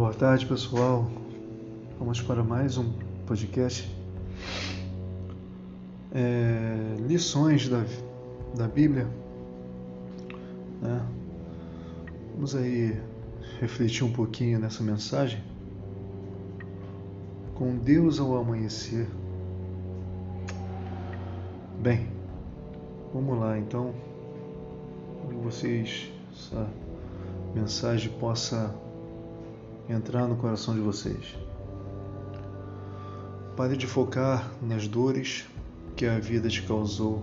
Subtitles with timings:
[0.00, 1.10] Boa tarde, pessoal.
[1.98, 2.90] Vamos para mais um
[3.26, 3.94] podcast.
[6.10, 7.84] É, lições da,
[8.56, 9.06] da Bíblia.
[10.80, 11.06] Né?
[12.32, 12.98] Vamos aí
[13.60, 15.44] refletir um pouquinho nessa mensagem.
[17.54, 19.06] Com Deus ao amanhecer.
[21.78, 22.08] Bem,
[23.12, 23.92] vamos lá então.
[25.28, 26.66] Que vocês, essa
[27.54, 28.74] mensagem possa
[29.90, 31.36] entrar no coração de vocês.
[33.56, 35.46] Pare de focar nas dores
[35.96, 37.22] que a vida te causou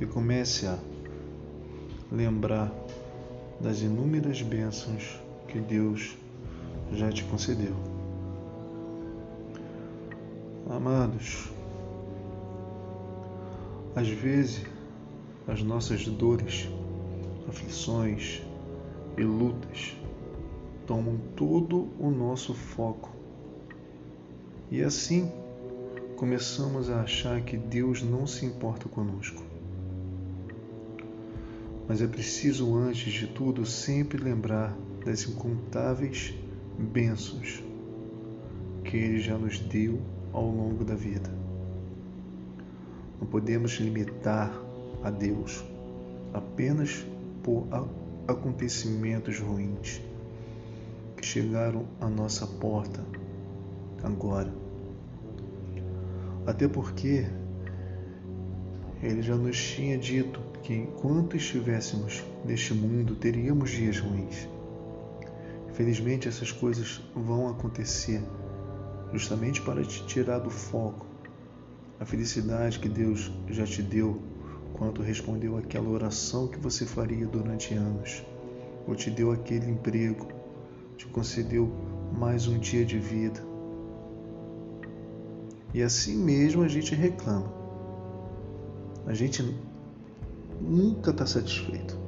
[0.00, 0.78] e comece a
[2.10, 2.70] lembrar
[3.58, 5.18] das inúmeras bênçãos
[5.48, 6.16] que Deus
[6.92, 7.74] já te concedeu.
[10.68, 11.50] Amados,
[13.96, 14.64] às vezes
[15.48, 16.68] as nossas dores,
[17.48, 18.42] aflições
[19.16, 20.01] e lutas
[20.92, 23.10] tomam todo o nosso foco.
[24.70, 25.32] E assim
[26.16, 29.42] começamos a achar que Deus não se importa conosco.
[31.88, 36.34] Mas é preciso, antes de tudo, sempre lembrar das incontáveis
[36.78, 37.64] bênçãos
[38.84, 39.98] que Ele já nos deu
[40.30, 41.30] ao longo da vida.
[43.18, 44.52] Não podemos limitar
[45.02, 45.64] a Deus
[46.34, 47.02] apenas
[47.42, 47.66] por
[48.28, 50.11] acontecimentos ruins
[51.22, 53.00] que chegaram à nossa porta
[54.02, 54.52] agora.
[56.44, 57.24] Até porque
[59.00, 64.48] ele já nos tinha dito que enquanto estivéssemos neste mundo teríamos dias ruins.
[65.74, 68.20] Felizmente essas coisas vão acontecer
[69.12, 71.06] justamente para te tirar do foco
[72.00, 74.20] a felicidade que Deus já te deu
[74.72, 78.24] quando respondeu aquela oração que você faria durante anos,
[78.88, 80.41] ou te deu aquele emprego,
[80.96, 81.70] te concedeu
[82.18, 83.40] mais um dia de vida.
[85.74, 87.52] E assim mesmo a gente reclama.
[89.06, 89.42] A gente
[90.60, 91.98] nunca está satisfeito.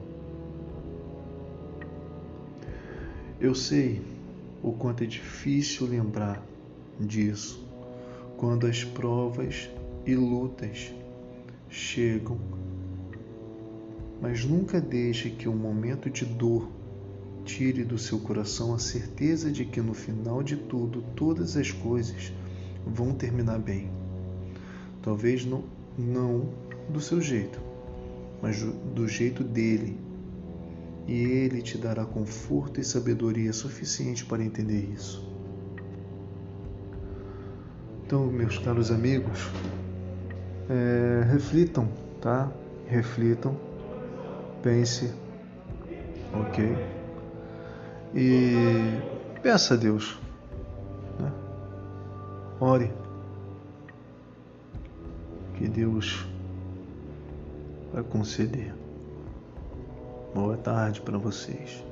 [3.41, 4.03] Eu sei
[4.63, 6.43] o quanto é difícil lembrar
[6.99, 7.67] disso
[8.37, 9.69] quando as provas
[10.07, 10.93] e lutas
[11.69, 12.39] chegam,
[14.21, 16.69] mas nunca deixe que um momento de dor
[17.45, 22.33] Tire do seu coração a certeza de que no final de tudo, todas as coisas
[22.87, 23.91] vão terminar bem.
[25.03, 25.65] Talvez não,
[25.99, 26.49] não
[26.89, 27.61] do seu jeito,
[28.41, 28.63] mas
[28.95, 29.99] do jeito dele.
[31.07, 35.29] E ele te dará conforto e sabedoria suficiente para entender isso.
[38.07, 39.51] Então, meus caros amigos,
[40.69, 41.89] é, reflitam,
[42.21, 42.51] tá?
[42.87, 43.57] Reflitam,
[44.63, 45.13] pense,
[46.33, 47.04] ok?
[48.15, 49.01] E
[49.43, 50.17] peça a Deus.
[51.19, 51.33] Né?
[52.61, 52.93] Ore.
[55.57, 56.27] Que Deus
[57.93, 58.73] vai conceder.
[60.33, 61.85] Boa tarde para vocês.